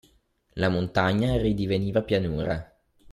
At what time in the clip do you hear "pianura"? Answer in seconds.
2.01-2.75